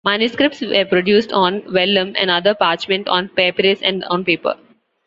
[0.03, 4.55] Manuscripts were produced on vellum and other parchment, on papyrus, and on paper.